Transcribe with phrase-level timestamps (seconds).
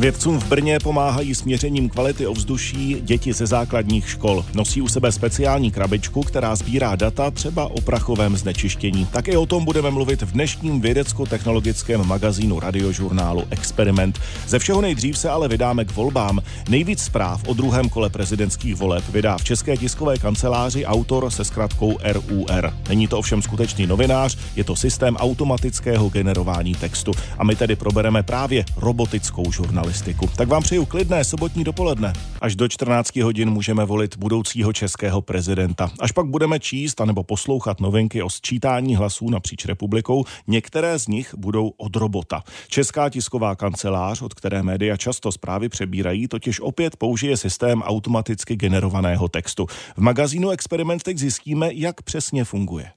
[0.00, 4.44] Vědcům v Brně pomáhají s měřením kvality ovzduší děti ze základních škol.
[4.54, 9.06] Nosí u sebe speciální krabičku, která sbírá data třeba o prachovém znečištění.
[9.06, 14.20] Také o tom budeme mluvit v dnešním vědecko-technologickém magazínu radiožurnálu Experiment.
[14.48, 16.40] Ze všeho nejdřív se ale vydáme k volbám.
[16.68, 21.98] Nejvíc zpráv o druhém kole prezidentských voleb vydá v České tiskové kanceláři autor se zkratkou
[22.04, 22.72] RUR.
[22.88, 27.12] Není to ovšem skutečný novinář, je to systém automatického generování textu.
[27.38, 29.89] A my tedy probereme právě robotickou žurnalistiku.
[30.36, 32.12] Tak vám přeju klidné sobotní dopoledne.
[32.40, 35.90] Až do 14 hodin můžeme volit budoucího českého prezidenta.
[36.00, 41.34] Až pak budeme číst anebo poslouchat novinky o sčítání hlasů napříč republikou, některé z nich
[41.36, 42.42] budou od robota.
[42.68, 49.28] Česká tisková kancelář, od které média často zprávy přebírají, totiž opět použije systém automaticky generovaného
[49.28, 49.66] textu.
[49.96, 52.90] V magazínu Experiment teď zjistíme, jak přesně funguje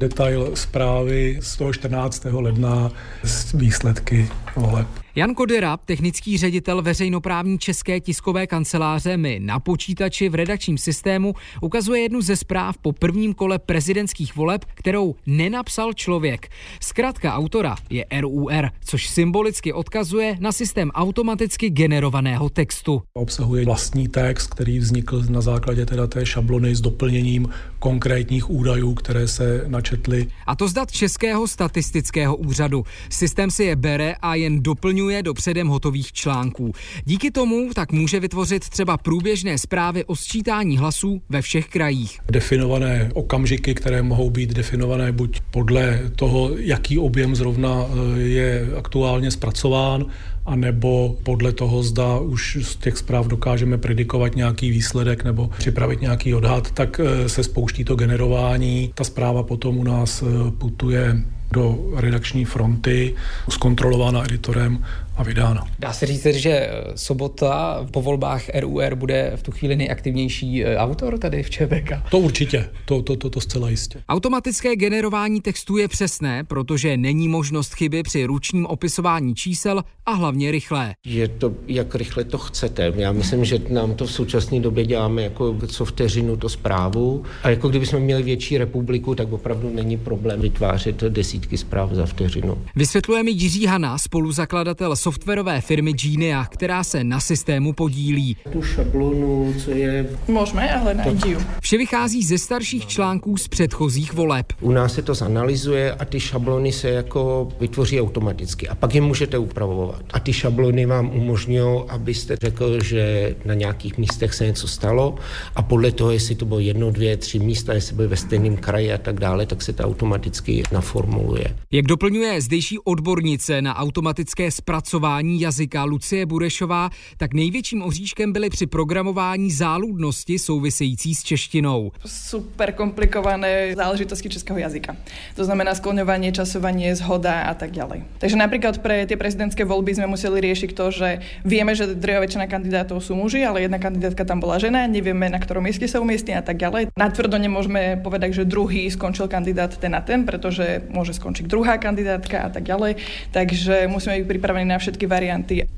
[0.00, 2.24] detail zprávy z toho 14.
[2.30, 2.90] ledna
[3.24, 4.88] z výsledky voleb.
[5.18, 12.00] Jan Kodera, technický ředitel veřejnoprávní české tiskové kanceláře, mi na počítači v redakčním systému ukazuje
[12.00, 16.48] jednu ze zpráv po prvním kole prezidentských voleb, kterou nenapsal člověk.
[16.80, 23.02] Zkrátka autora je RUR, což symbolicky odkazuje na systém automaticky generovaného textu.
[23.12, 27.48] Obsahuje vlastní text, který vznikl na základě teda té šablony s doplněním
[27.78, 30.26] konkrétních údajů, které se načetly.
[30.46, 32.84] A to zdat Českého statistického úřadu.
[33.10, 36.72] Systém si je bere a jen doplňuje zahrnuje do předem hotových článků.
[37.04, 42.20] Díky tomu tak může vytvořit třeba průběžné zprávy o sčítání hlasů ve všech krajích.
[42.30, 49.30] Definované okamžiky, které mohou být definované buď podle toho, jaký objem zrovna eh, je aktuálně
[49.30, 50.06] zpracován,
[50.46, 56.00] a nebo podle toho, zda už z těch zpráv dokážeme predikovat nějaký výsledek nebo připravit
[56.00, 58.92] nějaký odhad, tak eh, se spouští to generování.
[58.94, 63.14] Ta zpráva potom u nás eh, putuje do redakční fronty,
[63.48, 64.84] zkontrolována editorem
[65.18, 65.64] a vydána.
[65.78, 70.76] Dá se říct, že eh, sobota po volbách RUR bude v tu chvíli nejaktivnější eh,
[70.76, 71.92] autor tady v ČVK?
[72.10, 74.02] To určitě, to, to, to, to zcela jistě.
[74.08, 80.50] Automatické generování textu je přesné, protože není možnost chyby při ručním opisování čísel a hlavně
[80.50, 80.94] rychlé.
[81.06, 82.92] Je to, jak rychle to chcete.
[82.96, 87.50] Já myslím, že nám to v současné době děláme jako co vteřinu to zprávu a
[87.50, 92.58] jako kdybychom měli větší republiku, tak opravdu není problém vytvářet desítky zpráv za vteřinu.
[92.76, 98.36] Vysvětluje mi Jiří Hana, spoluzakladatel softwarové firmy Genia, která se na systému podílí.
[98.52, 100.06] Tu šablonu, co je...
[100.28, 104.46] Můžeme, ale najdi Vše vychází ze starších článků z předchozích voleb.
[104.60, 109.00] U nás se to zanalizuje a ty šablony se jako vytvoří automaticky a pak je
[109.00, 110.02] můžete upravovat.
[110.10, 115.14] A ty šablony vám umožňují, abyste řekl, že na nějakých místech se něco stalo
[115.56, 118.92] a podle toho, jestli to bylo jedno, dvě, tři místa, jestli byly ve stejném kraji
[118.92, 121.56] a tak dále, tak se to automaticky naformuluje.
[121.72, 128.50] Jak doplňuje zdejší odbornice na automatické zpracování zpracování jazyka Lucie Burešová, tak největším oříškem byly
[128.50, 131.92] při programování záludnosti související s češtinou.
[132.06, 134.96] Super komplikované záležitosti českého jazyka.
[135.36, 138.02] To znamená skloňovanie, časovanie, zhoda a tak ďalej.
[138.18, 141.08] Takže napríklad pre tie prezidentské voľby sme museli riešiť to, že
[141.46, 145.38] vieme, že drvia väčšina kandidátov sú muži, ale jedna kandidátka tam bola žena, nevieme, na
[145.38, 146.90] ktorom mieste sa umiestni a tak ďalej.
[146.98, 152.42] Natvrdo nemôžeme povedať, že druhý skončil kandidát ten a ten, pretože môže skončiť druhá kandidátka
[152.42, 152.98] a tak ďalej.
[153.30, 155.68] Takže musíme byť pripravení na všetky varianty.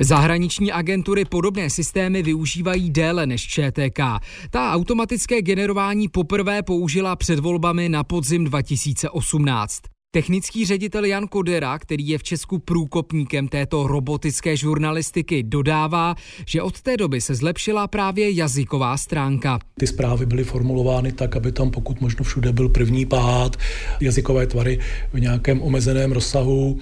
[0.00, 4.00] Zahraniční agentury podobné systémy využívají déle než ČTK.
[4.50, 9.93] Ta automatické generování poprvé použila před volbami na podzim 2018.
[10.14, 16.14] Technický ředitel Jan Kodera, který je v Česku průkopníkem této robotické žurnalistiky, dodává,
[16.46, 19.58] že od té doby se zlepšila právě jazyková stránka.
[19.78, 23.56] Ty zprávy byly formulovány tak, aby tam pokud možno všude byl první pád,
[24.00, 24.78] jazykové tvary
[25.12, 26.78] v nějakém omezeném rozsahu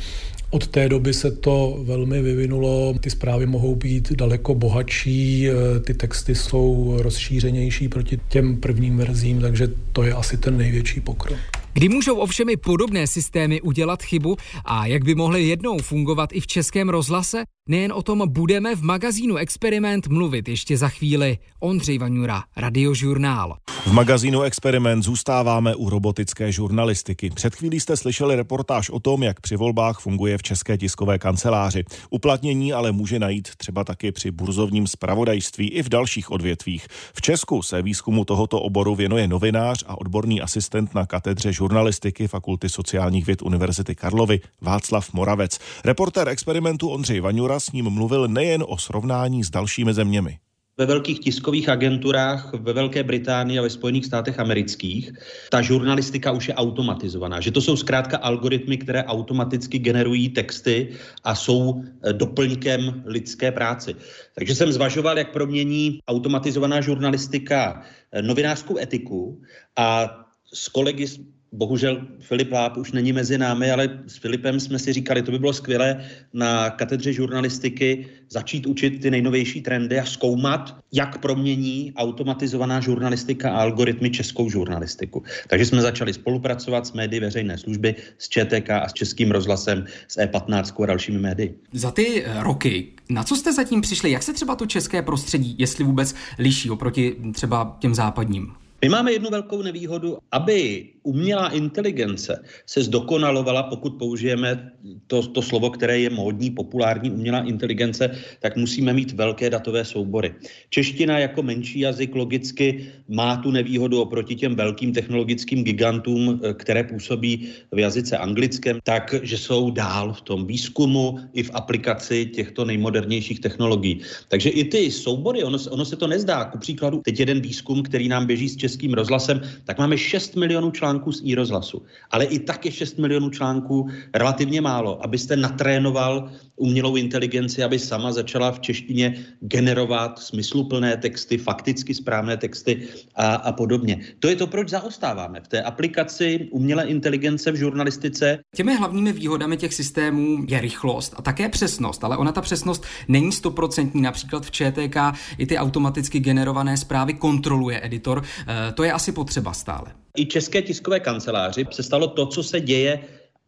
[0.50, 5.94] od té doby se to velmi vyvinulo, ty zprávy mohou být daleko bohatší, eh, ty
[5.94, 11.62] texty jsou rozšířenější proti těm prvním verzím, takže to je asi ten největší pokrok.
[11.75, 16.41] Kdy můžou ovšem i podobné systémy udělat chybu a jak by mohly jednou fungovat i
[16.41, 17.44] v českém rozhlase?
[17.69, 21.38] Nejen o tom budeme v magazínu Experiment mluvit ještě za chvíli.
[21.61, 23.56] Ondřej Vaňura, Radiožurnál.
[23.87, 27.31] V magazínu Experiment zůstáváme u robotické žurnalistiky.
[27.31, 31.85] Před chvílí jste slyšeli reportáž o tom, jak při volbách funguje v České tiskové kanceláři.
[32.11, 36.87] Uplatnění ale může najít třeba taky při burzovním spravodajství i v dalších odvětvích.
[37.14, 42.69] V Česku se výzkumu tohoto oboru věnuje novinář a odborný asistent na katedře žurnalistiky Fakulty
[42.69, 45.59] sociálních věd Univerzity Karlovy Václav Moravec.
[45.85, 50.38] Reportér experimentu Ondřej Vaňura s ním mluvil nejen o srovnání s dalšími zeměmi.
[50.79, 55.12] ve velkých tiskových agenturách ve Velké Británii a ve Spojených státech amerických
[55.53, 57.41] ta žurnalistika už je automatizovaná.
[57.41, 63.94] Že to jsou zkrátka algoritmy, které automaticky generují texty a jsou eh, doplňkem lidské práci.
[64.35, 69.38] Takže jsem zvažoval, jak promění automatizovaná žurnalistika eh, novinářskou etiku
[69.76, 70.11] a
[70.55, 71.06] s kolegy
[71.52, 75.38] Bohužel Filip Láp už není mezi námi, ale s Filipem jsme si říkali, to by
[75.38, 82.81] bylo skvělé na katedře žurnalistiky začít učit ty nejnovější trendy a zkoumat, jak promění automatizovaná
[82.81, 85.22] žurnalistika a algoritmy českou žurnalistiku.
[85.49, 90.19] Takže jsme začali spolupracovat s médií veřejné služby, s ČTK a s Českým rozhlasem, s
[90.19, 91.54] E15 a dalšími médii.
[91.72, 94.10] Za ty eh, roky, na co jste zatím přišli?
[94.10, 98.62] Jak se třeba to české prostředí, jestli vůbec liší oproti třeba těm západním?
[98.84, 104.73] My máme jednu velkou nevýhodu, aby umělá inteligence se zdokonalovala, pokud použijeme
[105.06, 110.34] to, to slovo, které je módní, populární umělá inteligence, tak musíme mít velké datové soubory.
[110.70, 116.85] Čeština jako menší jazyk logicky má tu nevýhodu oproti těm velkým technologickým gigantům, eh, které
[116.85, 123.40] působí v jazyce anglickém, takže jsou dál v tom výzkumu i v aplikaci těchto nejmodernějších
[123.40, 124.00] technologií.
[124.28, 126.44] Takže i ty soubory, ono, ono se to nezdá.
[126.44, 130.71] Ku příkladu, teď jeden výzkum, který nám běží s českým rozhlasem, tak máme 6 milionů
[130.71, 131.83] článků z e-rozhlasu.
[132.11, 138.13] Ale i tak je 6 milionů článků relativně málo, abyste natrénoval umělou inteligenci, aby sama
[138.13, 144.01] začala v češtině generovat smysluplné texty, fakticky správné texty a, a podobně.
[144.19, 148.39] To je to, proč zaostáváme v té aplikaci umělé inteligence v žurnalistice.
[148.57, 153.33] Těmi hlavními výhodami těch systémů je rychlost a také přesnost, ale ona ta přesnost není
[153.33, 154.03] stoprocentní.
[154.03, 154.97] Například v ČTK
[155.39, 158.23] i ty automaticky generované zprávy kontroluje editor.
[158.69, 159.94] E, to je asi potřeba stále.
[160.17, 163.00] I české tiskové kanceláři se stalo to, co se děje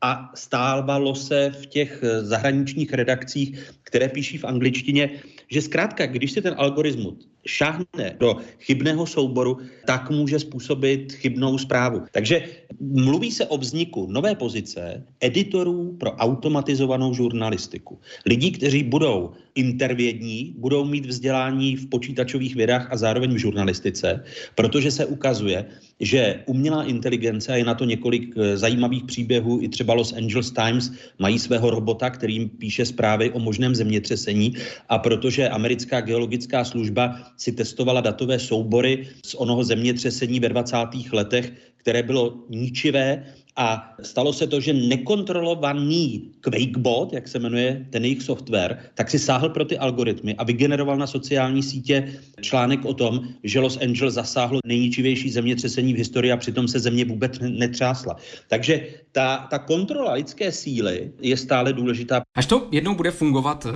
[0.03, 5.11] a stávalo se v těch eh, zahraničních redakcích, které píší v angličtině,
[5.51, 12.03] že zkrátka, když si ten algoritmus šáhne do chybného souboru, tak může způsobit chybnou zprávu.
[12.13, 12.45] Takže
[12.81, 17.99] mluví se o vzniku nové pozice editorů pro automatizovanou žurnalistiku.
[18.27, 24.25] Lidí, kteří budou intervědní, budou mít vzdělání v počítačových vědách a zároveň v žurnalistice,
[24.55, 25.65] protože se ukazuje,
[26.01, 30.51] že umělá inteligence, a je na to několik eh, zajímavých příběhů, i třeba Los Angeles
[30.51, 34.55] Times mají svého robota, kterým píše zprávy o možném zemětřesení
[34.89, 40.77] a protože americká geologická služba si testovala datové soubory z onoho zemětřesení ve 20.
[41.13, 48.05] letech, které bylo ničivé, a stalo se to, že nekontrolovaný QuakeBot, jak se jmenuje ten
[48.05, 52.95] jejich software, tak si sáhl pro ty algoritmy a vygeneroval na sociální sítě článek o
[52.95, 58.17] tom, že Los Angeles zasáhlo nejničivější zemětřesení v historii a přitom se země vůbec netřásla.
[58.49, 62.23] Takže ta, ta kontrola lidské síly je stále důležitá.
[62.35, 63.73] Až to jednou bude fungovat, eh,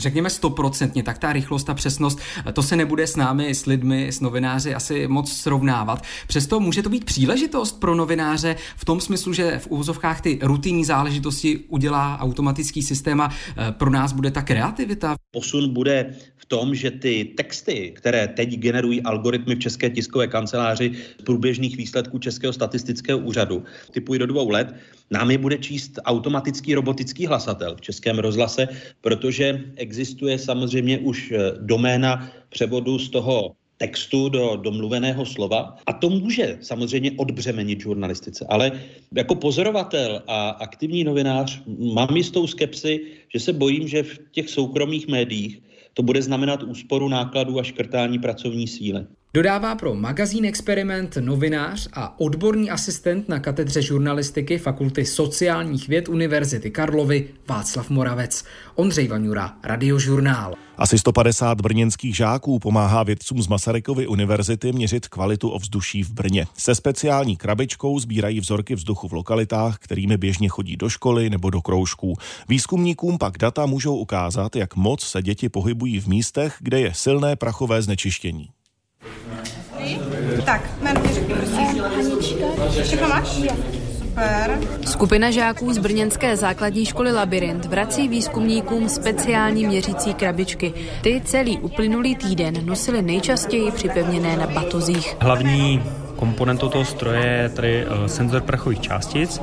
[0.00, 2.18] řekněme stoprocentně, tak ta rychlost a přesnost,
[2.48, 6.02] eh, to se nebude s námi, s lidmi, s novináři asi moc srovnávat.
[6.26, 10.84] Přesto může to být příležitost pro novináře v tom smyslu, že v úvozovkách ty rutinní
[10.84, 15.16] záležitosti udělá automatický systém a eh, pro nás bude ta kreativita.
[15.30, 20.92] Posun bude v tom, že ty texty, které teď generují algoritmy v České tiskové kanceláři
[21.20, 24.74] z průběžných výsledků Českého statistického úřadu, ty půjde do dvou let,
[25.10, 28.68] nám je bude číst automatický robotický hlasatel v českém rozhlase,
[29.00, 35.76] protože existuje samozřejmě už eh, doména převodu z toho textu do domluveného slova.
[35.86, 38.46] A to může samozřejmě odbřemenit žurnalistice.
[38.48, 38.72] Ale
[39.16, 41.62] jako pozorovatel a aktivní novinář
[41.94, 43.00] mám jistou skepsi,
[43.32, 45.62] že se bojím, že v těch soukromých médiích
[45.94, 49.06] to bude znamenat úsporu nákladů a škrtání pracovní síly.
[49.34, 56.70] Dodává pro magazín Experiment novinář a odborný asistent na katedře žurnalistiky Fakulty sociálních věd Univerzity
[56.70, 58.44] Karlovy Václav Moravec.
[58.74, 60.54] Ondřej Vaňura, Radiožurnál.
[60.76, 66.46] Asi 150 brněnských žáků pomáhá vědcům z Masarykovy univerzity měřit kvalitu ovzduší v Brně.
[66.56, 71.60] Se speciální krabičkou sbírají vzorky vzduchu v lokalitách, kterými běžně chodí do školy nebo do
[71.60, 72.14] kroužků.
[72.48, 77.36] Výzkumníkům pak data můžou ukázat, jak moc se děti pohybují v místech, kde je silné
[77.36, 78.48] prachové znečištění.
[80.44, 81.82] Tak, jméno mi řekni, prosím.
[82.82, 83.40] Všechno máš?
[83.98, 84.58] Super.
[84.86, 90.72] Skupina žáků z brněnské základní školy Labyrint vrací výzkumníkům speciální měřící krabičky.
[91.02, 95.16] Ty celý uplynulý týden nosili nejčastěji připevněné na batozích.
[95.20, 95.82] Hlavní
[96.20, 99.40] komponentou toho stroje je tady uh, senzor prachových částic,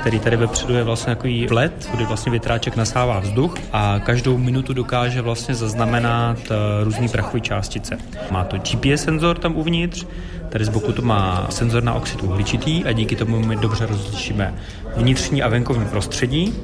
[0.00, 4.72] který tady vepředu je vlastně takový vlet, kdy vlastně vytráček nasává vzduch a každou minutu
[4.72, 7.98] dokáže vlastně zaznamenat uh, různý prachové částice.
[8.30, 10.06] Má to GPS senzor tam uvnitř,
[10.48, 14.54] tady z boku to má senzor na oxid uhličitý a díky tomu my dobře rozlišíme
[14.96, 16.54] vnitřní a venkovní prostředí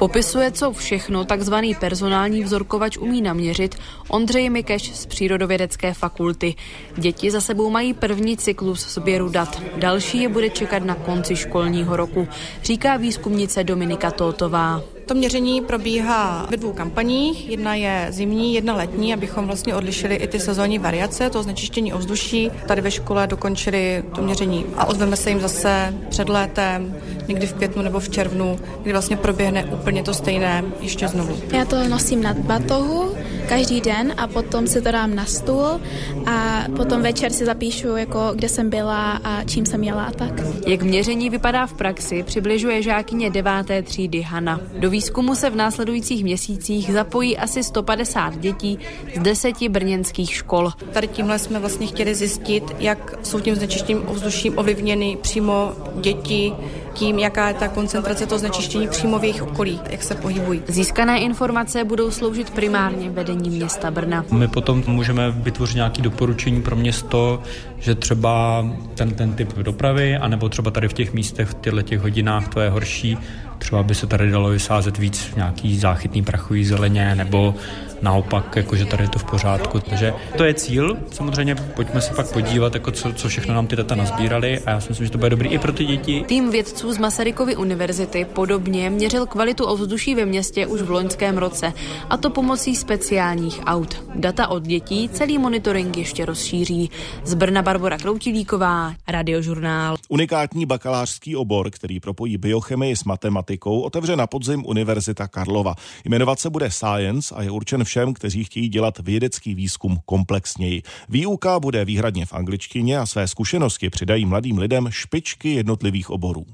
[0.00, 3.74] Popisuje, co všechno takzvaný personální vzorkovač umí naměřit
[4.08, 6.54] Ondřej Mikeš z Přírodovědecké fakulty.
[6.96, 9.62] Děti za sebou mají první cyklus sběru dat.
[9.76, 12.28] Další je bude čekat na konci školního roku,
[12.62, 14.82] říká výzkumnice Dominika Totová.
[15.10, 17.50] To měření probíhá ve dvou kampaních.
[17.50, 22.50] Jedna je zimní, jedna letní, abychom vlastně odlišili i ty sezónní variace, to znečištění ovzduší.
[22.68, 26.96] Tady ve škole dokončili to měření a ozveme se jim zase před létem,
[27.28, 31.36] někdy v květnu nebo v červnu, kdy vlastně proběhne úplně to stejné ještě znovu.
[31.52, 33.14] Já to nosím na batohu
[33.50, 35.80] každý den a potom si to dám na stůl
[36.26, 40.32] a potom večer si zapíšu, jako kde jsem byla a čím jsem jela a tak.
[40.66, 44.60] Jak měření vypadá v praxi, přibližuje žákyně deváté třídy Hana.
[44.78, 48.78] Do výzkumu se v následujících měsících zapojí asi 150 dětí
[49.16, 50.70] z deseti brněnských škol.
[50.92, 56.52] Tady tímhle jsme vlastně chtěli zjistit, jak jsou tím znečištěním ovzduším ovlivněny přímo děti,
[56.94, 60.62] tím, jaká je ta koncentrace toho znečištění přímo v jejich okolí, jak se pohybují.
[60.68, 64.24] Získané informace budou sloužit primárně vedení města Brna.
[64.32, 67.42] My potom můžeme vytvořit nějaké doporučení pro město,
[67.78, 72.00] že třeba ten, ten typ dopravy, anebo třeba tady v těch místech, v těchto těch
[72.00, 73.18] hodinách to je horší,
[73.60, 77.54] třeba by se tady dalo vysázet víc nějaký záchytný prachový zeleně, nebo
[78.02, 79.80] naopak, jakože tady je to v pořádku.
[79.80, 80.96] Takže to je cíl.
[81.12, 84.80] Samozřejmě pojďme se pak podívat, jako co, co všechno nám ty data nazbírali a já
[84.80, 86.24] si myslím, že to bude dobrý i pro ty děti.
[86.26, 91.72] Tým vědců z Masarykovy univerzity podobně měřil kvalitu ovzduší ve městě už v loňském roce,
[92.10, 94.04] a to pomocí speciálních aut.
[94.14, 96.90] Data od dětí celý monitoring ještě rozšíří.
[97.24, 99.96] Z Brna Barbara Kroutilíková, Radiožurnál.
[100.08, 105.74] Unikátní bakalářský obor, který propojí biochemii s matematikou, otevře na podzim Univerzita Karlova.
[106.04, 110.82] Jmenovat se bude Science a je určen všem, kteří chtějí dělat vědecký výzkum komplexněji.
[111.08, 116.46] Výuka bude výhradně v angličtině a své zkušenosti přidají mladým lidem špičky jednotlivých oborů.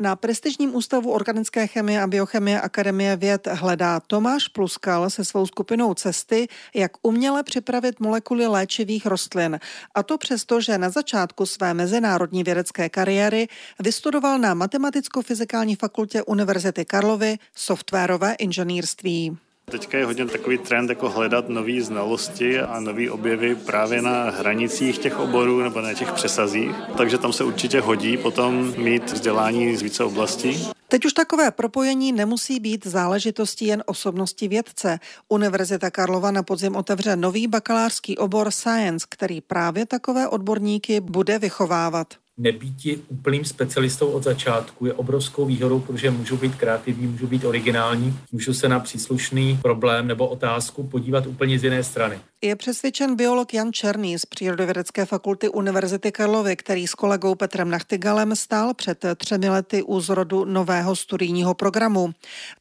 [0.00, 5.94] Na prestižním ústavu organické chemie a biochemie Akademie věd hledá Tomáš Pluskal se svou skupinou
[5.94, 9.60] cesty, jak uměle připravit molekuly léčivých rostlin.
[9.94, 13.48] A to přesto, že na začátku své mezinárodní vědecké kariéry
[13.80, 19.45] vystudoval na Matematicko-fyzikální fakultě Univerzity Karlovy softwarové inženýrství.
[19.70, 24.98] Teďka je hodně takový trend jako hledat nové znalosti a nové objevy právě na hranicích
[24.98, 26.70] těch oborů nebo na těch přesazích.
[26.96, 30.68] Takže tam se určitě hodí potom mít vzdělání z více oblastí.
[30.88, 34.98] Teď už takové propojení nemusí být záležitostí jen osobnosti vědce.
[35.28, 42.14] Univerzita Karlova na podzim otevře nový bakalářský obor Science, který právě takové odborníky bude vychovávat
[42.38, 48.18] nebýti úplným specialistou od začátku je obrovskou výhodou, protože můžu být kreativní, můžu být originální,
[48.32, 52.18] můžu se na příslušný problém nebo otázku podívat úplně z jiné strany.
[52.42, 58.36] Je přesvědčen biolog Jan Černý z Přírodovědecké fakulty Univerzity Karlovy, který s kolegou Petrem Nachtigalem
[58.36, 62.10] stál před třemi lety u zrodu nového studijního programu.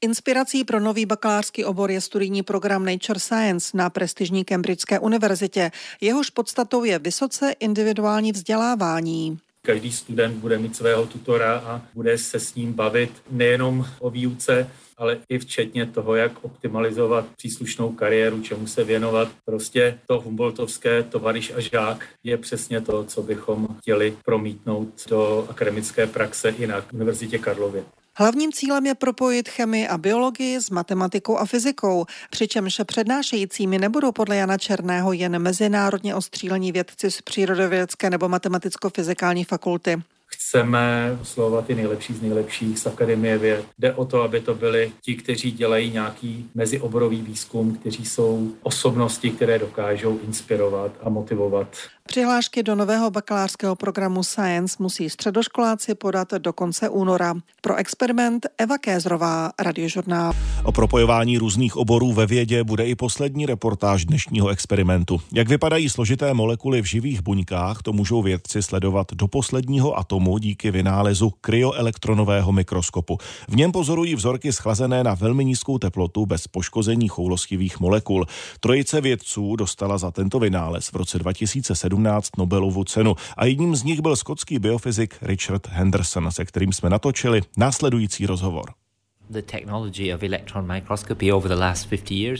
[0.02, 5.72] Inspirací pro nový bakalářský obor je studijní program Nature Science na prestižní Cambridgeské univerzitě.
[6.02, 9.38] Jehož podstatou je vysoce individuální vzdělávání.
[9.66, 14.70] Každý student bude mít svého tutora a bude se s ním bavit nejenom o výuce,
[14.98, 19.32] ale i včetně toho, jak optimalizovat příslušnou kariéru, čemu se věnovat.
[19.46, 26.08] Prostě to Humboldtovské tovariš a žák je přesně to, co bychom chtěli promítnout do akademické
[26.08, 27.84] praxe i na Univerzitě Karlově.
[28.18, 34.36] Hlavním cílem je propojit chemii a biologii s matematikou a fyzikou, přičemž přednášejícími nebudou podle
[34.36, 40.02] Jana Černého jen mezinárodně ostřílení vědci z přírodovědecké nebo matematicko-fyzikální fakulty
[40.48, 43.66] chceme oslovovat i nejlepší z nejlepších z Akademie věd.
[43.80, 49.30] Jde o to, aby to byli ti, kteří dělají nějaký mezioborový výzkum, kteří jsou osobnosti,
[49.30, 51.68] které dokážou inspirovat a motivovat
[52.08, 57.34] Přihlášky do nového bakalářského programu Science musí středoškoláci podat do konce února.
[57.62, 60.34] Pro experiment Eva Kézrová, Radiožurnál.
[60.64, 65.22] O propojování různých oborů ve vědě bude i poslední reportáž dnešního experimentu.
[65.34, 70.72] Jak vypadají složité molekuly v živých buňkách, to můžou vědci sledovat do posledního atomu díky
[70.72, 73.18] vynálezu kryoelektronového mikroskopu.
[73.48, 78.26] V něm pozorují vzorky schlazené na velmi nízkou teplotu bez poškození choulostivých molekul.
[78.60, 83.84] Trojice vědců dostala za tento vynález v roce 2007 2017 Nobelovu cenu a jedním z
[83.84, 88.85] nich byl skotský biofyzik Richard Henderson, se kterým jsme natočili následující rozhovor.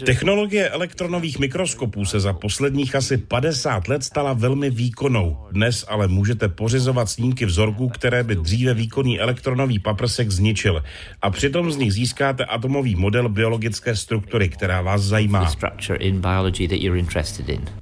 [0.06, 5.38] Technologie elektronových mikroskopů se za posledních asi 50 let stala velmi výkonnou.
[5.52, 10.84] Dnes ale můžete pořizovat snímky vzorků, které by dříve výkonný elektronový paprsek zničil.
[11.22, 15.40] A přitom z nich získáte atomový model biologické struktury, která vás zajímá.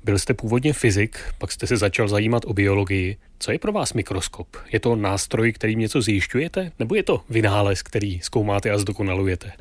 [0.04, 3.18] Byl jste původně fyzik, pak jste se začal zajímat o biologii.
[3.44, 4.48] Co je pro vás mikroskop?
[4.72, 6.72] Je to nástroj, kterým něco zjišťujete?
[6.80, 9.52] Nebo je to vynález, který zkoumáte a zdokonalujete?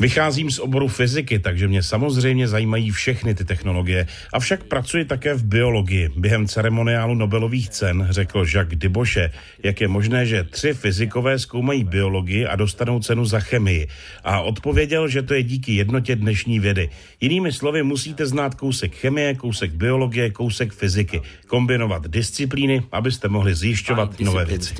[0.00, 4.06] Vycházím z oboru fyziky, takže mě samozřejmě zajímají všechny ty technologie.
[4.32, 6.08] Avšak pracuji také v biologii.
[6.16, 12.46] Během ceremoniálu Nobelových cen řekl Jacques Dibosche, jak je možné, že tři fyzikové zkoumají biologii
[12.46, 13.88] a dostanou cenu za chemii.
[14.24, 16.90] A odpověděl, že to je díky jednotě dnešní vědy.
[17.20, 20.99] Jinými slovy, musíte znát kousek chemie, kousek biologie, kousek fyziky,
[21.46, 24.74] kombinovat disciplíny, abyste mohli zjišťovat nové věci.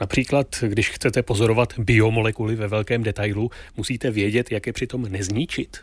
[0.00, 5.76] Například, když chcete pozorovat biomolekuly ve velkém detailu, musíte vědět, jak je přitom nezničit.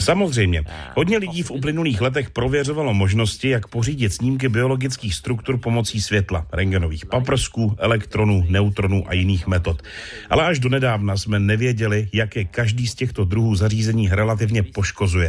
[0.00, 0.64] Samozřejmě.
[0.96, 7.06] Hodně lidí v uplynulých letech prověřovalo možnosti, jak pořídit snímky biologických struktur pomocí světla, rengenových
[7.06, 9.82] paprsků, elektronů, neutronů a jiných metod.
[10.30, 15.27] Ale až do nedávna jsme nevěděli, jak je každý z těchto druhů zařízení relativně poškozuje.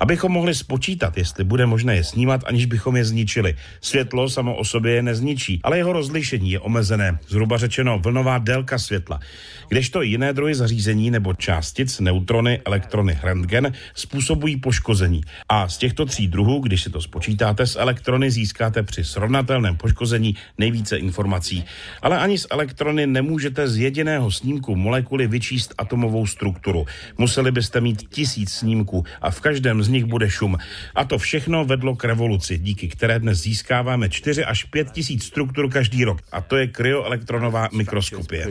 [0.00, 3.54] Abychom mohli spočítat, jestli bude možné je snímat, aniž bychom je zničili.
[3.80, 8.78] Světlo samo o sobě je nezničí, ale jeho rozlišení je omezené, zhruba řečeno vlnová délka
[8.78, 9.20] světla.
[9.68, 15.20] Kdežto jiné druhy zařízení nebo částic, neutrony, elektrony, rentgen způsobují poškození.
[15.48, 20.36] A z těchto tří druhů, když si to spočítáte s elektrony, získáte při srovnatelném poškození
[20.58, 21.64] nejvíce informací.
[22.02, 26.86] Ale ani z elektrony nemůžete z jediného snímku molekuly vyčíst atomovou strukturu.
[27.18, 30.56] Museli byste mít tisíc snímků a v každém z nich bude šum.
[30.94, 35.70] A to všechno vedlo k revoluci, díky které dnes získáváme 4 až 5 tisíc struktur
[35.70, 36.20] každý rok.
[36.32, 38.44] A to je kryoelektronová mikroskopie.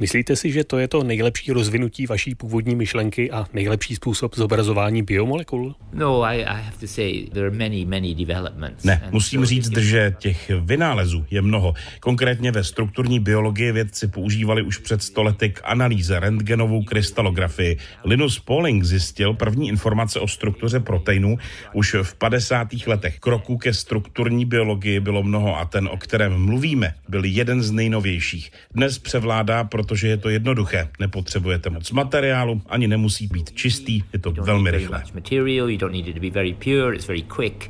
[0.00, 5.02] Myslíte si, že to je to nejlepší rozvinutí vaší původní myšlenky a nejlepší způsob zobrazování
[5.02, 5.74] biomolekul?
[5.92, 6.24] No,
[8.84, 11.74] ne, musím říct, že těch vynálezů je mnoho.
[12.00, 17.78] Konkrétně ve strukturní biologii vědci používali už před stolety k analýze rentgenovou krystalografii.
[18.04, 21.38] Linus Pauling zjistil první informace o struktuře proteinů
[21.72, 22.68] už v 50.
[22.86, 23.18] letech.
[23.18, 28.52] Kroků ke strukturní biologii bylo mnoho a ten, o kterém mluvíme, byl jeden z nejnovějších.
[28.74, 30.88] Dnes převládá, protože je to jednoduché.
[31.00, 35.02] Nepotřebujete moc materiálu, ani nemusí být čistý, je to velmi rychlé.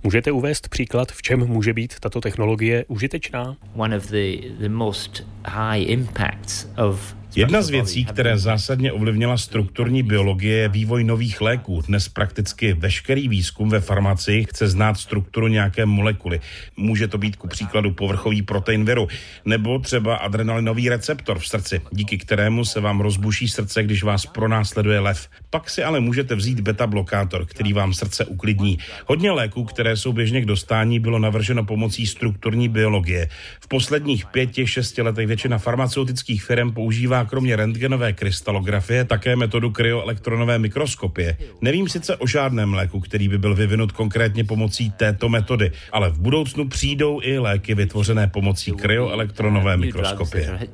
[0.03, 3.57] Můžete uvést příklad, v čem může být tato technologie užitečná?
[3.75, 10.03] One of the, the most high impacts of Jedna z věcí, které zásadně ovlivnila strukturní
[10.03, 11.83] biologie, je vývoj nových léků.
[11.87, 16.41] Dnes prakticky veškerý výzkum ve farmacii chce znát strukturu nějaké molekuly.
[16.77, 19.09] Může to být ku příkladu povrchový protein viru,
[19.45, 25.01] nebo třeba adrenalinový receptor v srdci, díky kterému se vám rozbuší srdce, když vás pronásleduje
[25.01, 25.29] lev.
[25.51, 28.79] Pak si ale můžete vzít beta blokátor, který vám srdce uklidní.
[29.07, 33.29] Hodně léků, které jsou běžně k dostání, bylo navrženo pomocí strukturní biologie.
[33.61, 40.59] V posledních pěti, šesti letech většina farmaceutických firm používá kromě rentgenové krystalografie také metodu kryoelektronové
[40.59, 41.37] mikroskopie.
[41.61, 46.19] Nevím sice o žádném léku, který by byl vyvinut konkrétně pomocí této metody, ale v
[46.19, 50.69] budoucnu přijdou i léky vytvořené pomocí kryoelektronové mikroskopie.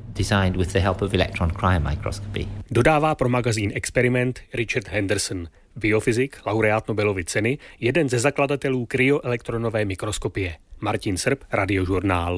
[2.71, 10.55] Dodává pro magazín Experiment Richard Henderson, biofyzik, laureát Nobelovy ceny, jeden ze zakladatelů kryoelektronové mikroskopie.
[10.79, 12.35] Martin Srb, Radiožurnál.